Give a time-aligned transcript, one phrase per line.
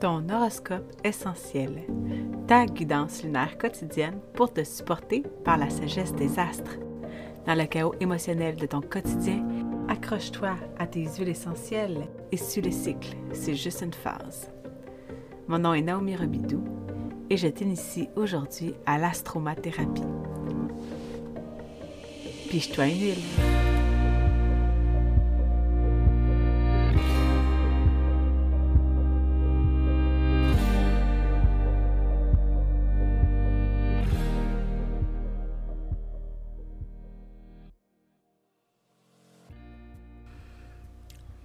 [0.00, 1.82] ton horoscope essentiel,
[2.46, 6.78] ta guidance lunaire quotidienne pour te supporter par la sagesse des astres.
[7.46, 9.46] Dans le chaos émotionnel de ton quotidien,
[9.88, 14.50] accroche-toi à tes huiles essentielles et suis les cycles, c'est juste une phase.
[15.48, 16.64] Mon nom est Naomi Robidou
[17.28, 20.02] et je t'initie aujourd'hui à l'astromathérapie.
[22.48, 23.59] Piche-toi une huile.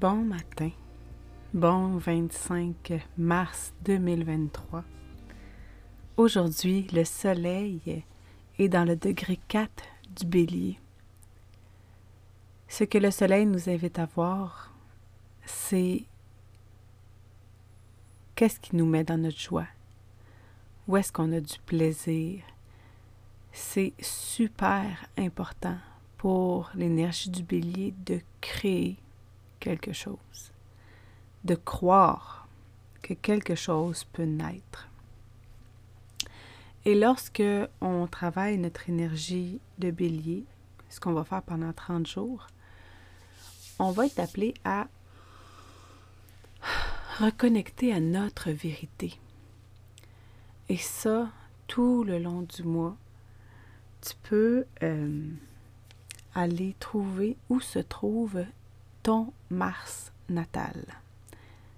[0.00, 0.70] Bon matin,
[1.52, 4.84] bon 25 mars 2023.
[6.16, 8.04] Aujourd'hui, le soleil
[8.60, 9.68] est dans le degré 4
[10.14, 10.78] du bélier.
[12.68, 14.72] Ce que le soleil nous invite à voir,
[15.44, 16.04] c'est
[18.36, 19.66] qu'est-ce qui nous met dans notre joie,
[20.86, 22.44] où est-ce qu'on a du plaisir?
[23.50, 25.78] C'est super important
[26.18, 28.96] pour l'énergie du bélier de créer
[29.60, 30.52] quelque chose,
[31.44, 32.48] de croire
[33.02, 34.88] que quelque chose peut naître.
[36.84, 37.42] Et lorsque
[37.80, 40.44] on travaille notre énergie de bélier,
[40.88, 42.46] ce qu'on va faire pendant 30 jours,
[43.78, 44.88] on va être appelé à
[47.18, 49.18] reconnecter à notre vérité.
[50.68, 51.30] Et ça,
[51.66, 52.96] tout le long du mois,
[54.00, 55.30] tu peux euh,
[56.34, 58.44] aller trouver où se trouve
[59.08, 60.84] ton Mars natal.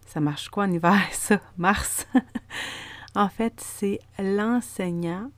[0.05, 2.09] Ça marche quoi en hiver, ça, Mars?
[3.15, 5.31] en fait, c'est l'enseignant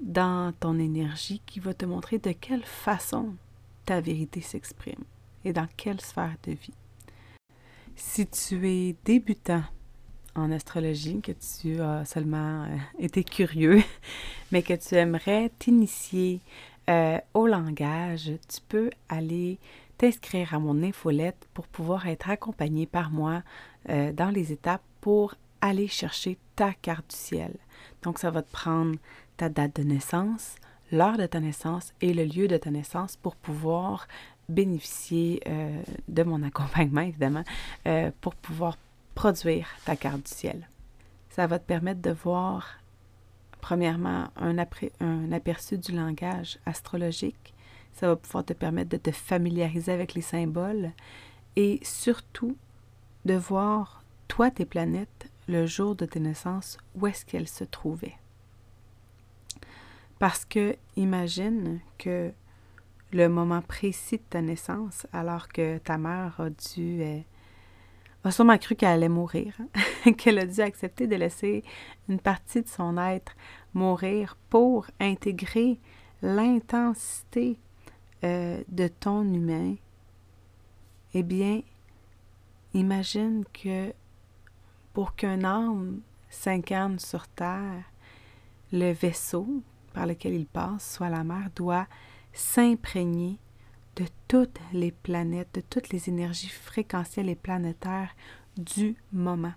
[0.00, 3.34] dans ton énergie qui va te montrer de quelle façon
[3.84, 5.04] ta vérité s'exprime
[5.44, 6.72] et dans quelle sphère de vie.
[7.94, 9.64] Si tu es débutant
[10.34, 13.82] en astrologie, que tu as seulement euh, été curieux,
[14.52, 16.40] mais que tu aimerais t'initier
[16.88, 19.58] euh, au langage, tu peux aller
[19.98, 23.42] t'inscrire à mon infolette pour pouvoir être accompagné par moi
[23.90, 27.52] euh, dans les étapes pour aller chercher ta carte du ciel.
[28.02, 28.96] Donc, ça va te prendre
[29.36, 30.56] ta date de naissance,
[30.92, 34.06] l'heure de ta naissance et le lieu de ta naissance pour pouvoir
[34.48, 37.44] bénéficier euh, de mon accompagnement, évidemment,
[37.86, 38.78] euh, pour pouvoir
[39.14, 40.68] produire ta carte du ciel.
[41.30, 42.78] Ça va te permettre de voir,
[43.60, 44.56] premièrement, un,
[45.00, 47.54] un aperçu du langage astrologique,
[47.98, 50.92] ça va pouvoir te permettre de te familiariser avec les symboles
[51.56, 52.56] et surtout
[53.24, 58.16] de voir, toi, tes planètes, le jour de tes naissances, où est-ce qu'elles se trouvaient.
[60.20, 62.32] Parce que imagine que
[63.12, 67.20] le moment précis de ta naissance, alors que ta mère a dû, euh,
[68.22, 71.64] a sûrement cru qu'elle allait mourir, hein, qu'elle a dû accepter de laisser
[72.08, 73.34] une partie de son être
[73.74, 75.80] mourir pour intégrer
[76.22, 77.58] l'intensité
[78.24, 79.76] euh, de ton humain,
[81.14, 81.62] eh bien,
[82.74, 83.92] imagine que
[84.92, 87.84] pour qu'un âme s'incarne sur Terre,
[88.72, 89.62] le vaisseau
[89.92, 91.86] par lequel il passe, soit la mer, doit
[92.32, 93.38] s'imprégner
[93.96, 98.14] de toutes les planètes, de toutes les énergies fréquentielles et planétaires
[98.56, 99.54] du moment.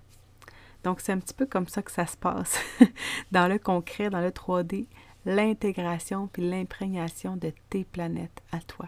[0.84, 2.60] Donc, c'est un petit peu comme ça que ça se passe
[3.32, 4.88] dans le concret, dans le 3D,
[5.26, 8.88] l'intégration puis l'imprégnation de tes planètes à toi.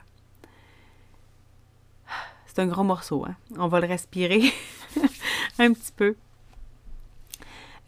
[2.46, 3.36] C'est un gros morceau, hein?
[3.58, 4.42] On va le respirer
[5.60, 6.16] un petit peu.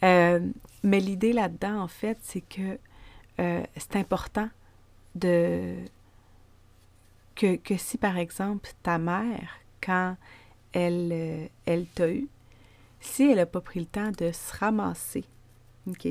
[0.03, 0.39] Euh,
[0.83, 2.79] mais l'idée là-dedans, en fait, c'est que
[3.39, 4.49] euh, c'est important
[5.13, 5.75] de
[7.35, 10.15] que, si, par exemple, ta mère, quand
[10.71, 12.27] elle, euh, elle t'a eu,
[13.01, 15.25] si elle n'a pas pris le temps de se ramasser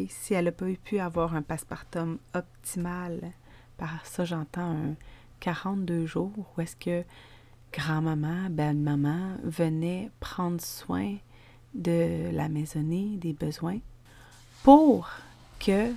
[0.09, 3.33] si elle n'a pas pu avoir un passepartum optimal,
[3.77, 4.95] par ça j'entends un
[5.41, 7.05] 42 jours, où est-ce que
[7.73, 11.17] grand-maman, belle-maman venait prendre soin
[11.75, 13.79] de la maisonnée, des besoins,
[14.63, 15.11] pour
[15.59, 15.93] que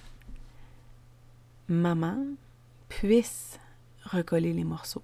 [1.67, 2.17] maman
[2.89, 3.59] puisse
[4.03, 5.03] recoller les morceaux.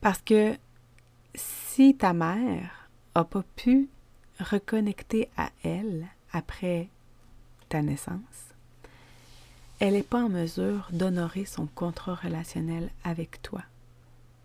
[0.00, 0.56] Parce que
[1.34, 3.88] si ta mère n'a pas pu
[4.40, 6.88] reconnecter à elle après
[7.68, 8.52] ta naissance,
[9.80, 13.62] elle n'est pas en mesure d'honorer son contrat relationnel avec toi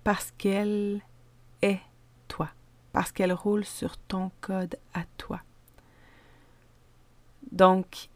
[0.03, 1.01] parce qu'elle
[1.61, 1.81] est
[2.27, 2.49] toi,
[2.93, 5.41] parce qu'elle roule sur ton code à toi.
[7.51, 8.09] Donc,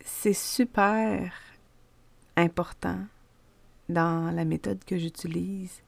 [0.00, 1.32] c'est super
[2.36, 2.98] important
[3.88, 5.82] dans la méthode que j'utilise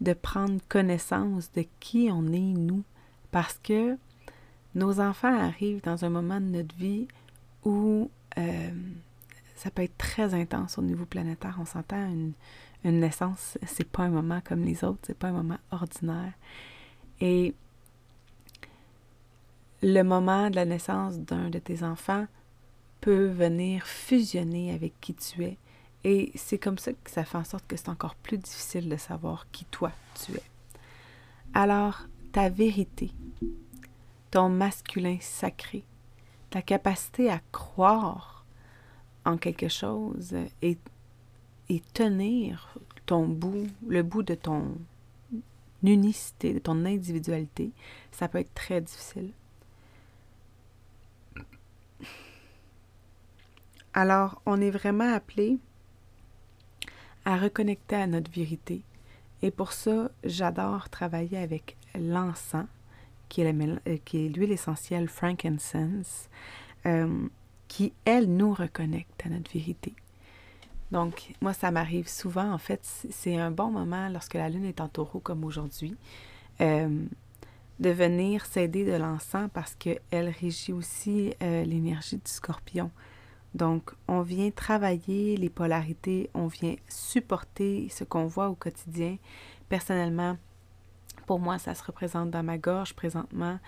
[0.00, 2.84] de prendre connaissance de qui on est nous
[3.36, 3.98] Parce que
[4.74, 7.06] nos enfants arrivent dans un moment de notre vie
[7.66, 8.70] où euh,
[9.56, 11.58] ça peut être très intense au niveau planétaire.
[11.60, 12.32] On s'entend, une,
[12.82, 16.32] une naissance, c'est pas un moment comme les autres, c'est pas un moment ordinaire.
[17.20, 17.52] Et
[19.82, 22.26] le moment de la naissance d'un de tes enfants
[23.02, 25.58] peut venir fusionner avec qui tu es.
[26.04, 28.96] Et c'est comme ça que ça fait en sorte que c'est encore plus difficile de
[28.96, 29.92] savoir qui toi
[30.24, 30.42] tu es.
[31.52, 33.12] Alors, ta vérité,
[34.36, 35.82] ton masculin sacré,
[36.50, 38.44] ta capacité à croire
[39.24, 40.76] en quelque chose et,
[41.70, 44.76] et tenir ton bout, le bout de ton
[45.82, 47.70] unicité, de ton individualité,
[48.12, 49.32] ça peut être très difficile.
[53.94, 55.56] Alors, on est vraiment appelé
[57.24, 58.82] à reconnecter à notre vérité.
[59.40, 62.66] Et pour ça, j'adore travailler avec l'encens,
[63.28, 66.28] qui est euh, l'huile essentielle frankincense,
[66.86, 67.28] euh,
[67.68, 69.94] qui, elle, nous reconnecte à notre vérité.
[70.92, 72.52] Donc, moi, ça m'arrive souvent.
[72.52, 72.80] En fait,
[73.10, 75.96] c'est un bon moment lorsque la lune est en taureau comme aujourd'hui,
[76.60, 77.04] euh,
[77.80, 82.90] de venir s'aider de l'encens parce qu'elle régit aussi l'énergie du scorpion.
[83.54, 89.16] Donc, on vient travailler les polarités, on vient supporter ce qu'on voit au quotidien.
[89.68, 90.36] Personnellement,
[91.26, 93.58] pour moi, ça se représente dans ma gorge présentement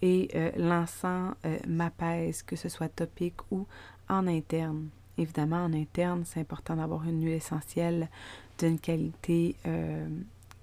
[0.00, 3.66] et euh, l'encens euh, m'apaise, que ce soit topique ou
[4.08, 4.88] en interne.
[5.18, 8.08] Évidemment, en interne, c'est important d'avoir une huile essentielle
[8.58, 10.08] d'une qualité euh,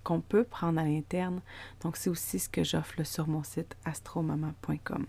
[0.04, 1.42] qu'on peut prendre à l'interne.
[1.82, 5.06] Donc, c'est aussi ce que j'offre sur mon site astromama.com.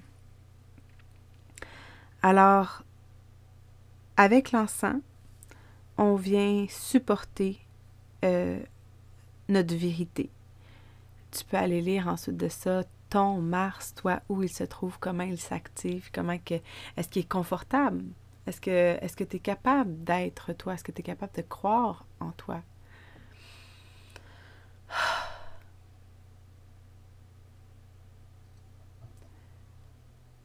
[2.23, 2.83] Alors,
[4.17, 5.01] avec l'encens,
[5.97, 7.61] on vient supporter
[9.49, 10.31] notre vérité.
[11.31, 15.23] Tu peux aller lire ensuite de ça ton Mars, toi, où il se trouve, comment
[15.23, 16.55] il s'active, comment que
[16.97, 18.05] est-ce qu'il est confortable?
[18.47, 20.75] Est-ce que tu es capable d'être toi?
[20.75, 22.63] Est-ce que tu es capable de croire en toi?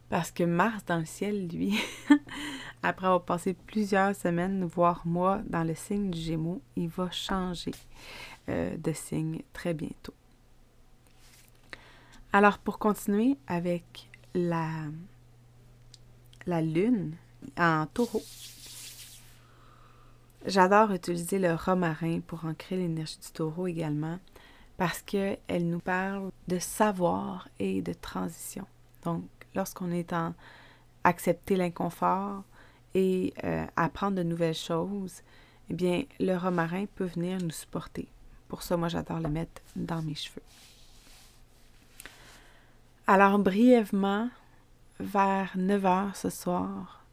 [0.09, 1.79] Parce que Mars dans le ciel, lui,
[2.83, 7.71] après avoir passé plusieurs semaines, voire mois dans le signe du Gémeaux, il va changer
[8.49, 10.13] euh, de signe très bientôt.
[12.33, 14.69] Alors, pour continuer avec la,
[16.45, 17.17] la lune
[17.57, 18.21] en taureau,
[20.45, 24.17] j'adore utiliser le romarin pour ancrer l'énergie du taureau également
[24.77, 28.65] parce qu'elle nous parle de savoir et de transition.
[29.03, 30.33] Donc, lorsqu'on est en
[31.03, 32.43] accepter l'inconfort
[32.93, 35.21] et euh, apprendre de nouvelles choses,
[35.69, 38.07] eh bien, le romarin peut venir nous supporter.
[38.47, 40.41] Pour ça, moi, j'adore le mettre dans mes cheveux.
[43.13, 44.29] Alors, brièvement,
[45.01, 47.05] vers 9 heures ce soir,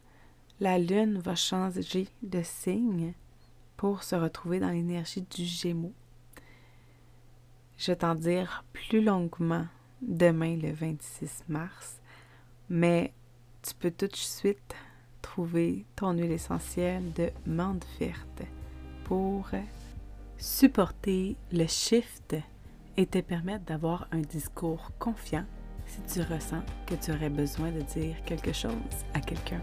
[0.61, 3.15] la lune va changer de signe
[3.77, 5.93] pour se retrouver dans l'énergie du Gémeaux.
[7.79, 9.67] Je vais t'en dire plus longuement
[10.01, 12.01] demain, le 26 mars,
[12.69, 13.13] mais
[13.63, 14.77] tu peux tout de suite
[15.21, 18.43] trouver ton huile essentielle de menthe verte
[19.03, 19.51] pour
[20.37, 22.37] supporter le shift
[22.97, 25.45] et te permettre d'avoir un discours confiant
[25.89, 28.73] si tu ressens que tu aurais besoin de dire quelque chose
[29.15, 29.61] à quelqu'un.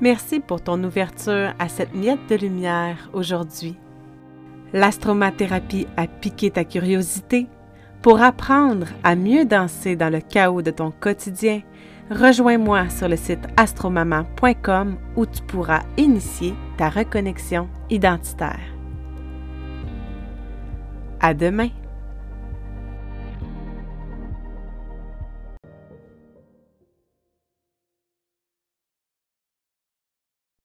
[0.00, 3.76] Merci pour ton ouverture à cette miette de lumière aujourd'hui.
[4.74, 7.46] L'astromathérapie a piqué ta curiosité.
[8.02, 11.62] Pour apprendre à mieux danser dans le chaos de ton quotidien,
[12.10, 18.60] rejoins-moi sur le site astromama.com où tu pourras initier ta reconnexion identitaire.
[21.20, 21.70] À demain!